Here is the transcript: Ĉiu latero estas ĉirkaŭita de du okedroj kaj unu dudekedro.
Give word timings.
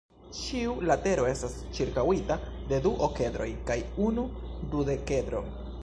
Ĉiu 0.35 0.71
latero 0.91 1.27
estas 1.33 1.53
ĉirkaŭita 1.79 2.39
de 2.73 2.81
du 2.87 2.95
okedroj 3.09 3.51
kaj 3.69 3.79
unu 4.09 4.25
dudekedro. 4.75 5.49